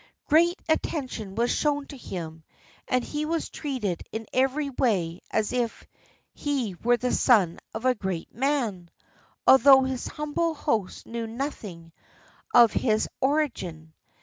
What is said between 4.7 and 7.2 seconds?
way as if he were the